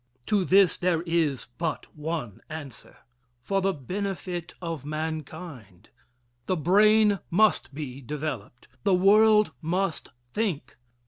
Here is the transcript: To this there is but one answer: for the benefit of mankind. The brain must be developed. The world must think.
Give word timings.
To 0.25 0.43
this 0.43 0.77
there 0.79 1.03
is 1.03 1.45
but 1.59 1.85
one 1.95 2.41
answer: 2.49 2.97
for 3.43 3.61
the 3.61 3.71
benefit 3.71 4.51
of 4.59 4.83
mankind. 4.83 5.89
The 6.47 6.57
brain 6.57 7.19
must 7.29 7.71
be 7.75 8.01
developed. 8.01 8.67
The 8.83 8.95
world 8.95 9.51
must 9.61 10.09
think. 10.33 10.75